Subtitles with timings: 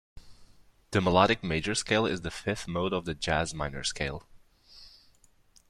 [0.89, 4.23] The melodic major scale is the fifth mode of the jazz minor scale.